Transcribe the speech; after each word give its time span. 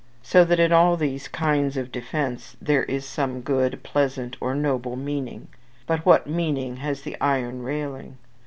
So 0.23 0.43
that 0.45 0.59
in 0.59 0.71
all 0.71 0.97
these 0.97 1.27
kinds 1.27 1.77
of 1.77 1.91
defence 1.91 2.57
there 2.59 2.85
is 2.85 3.05
some 3.05 3.41
good, 3.41 3.83
pleasant, 3.83 4.35
or 4.41 4.55
noble 4.55 4.95
meaning. 4.95 5.47
But 5.85 6.07
what 6.07 6.25
meaning 6.25 6.77
has 6.77 7.03
the 7.03 7.15
iron 7.21 7.61
railing? 7.61 8.17